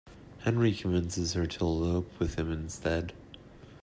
Henry 0.39 0.73
convinces 0.73 1.33
her 1.33 1.45
to 1.45 1.63
elope 1.63 2.19
with 2.19 2.33
him 2.33 2.51
instead. 2.51 3.13